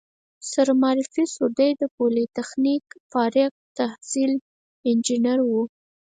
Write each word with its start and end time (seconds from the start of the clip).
سره 0.51 0.71
معرفي 0.81 1.23
شوو، 1.33 1.47
دی 1.57 1.69
د 1.81 1.83
پولتخنیک 1.95 2.83
فارغ 3.11 3.45
التحصیل 3.61 4.31
انجینر 4.89 5.39
و. 5.43 5.51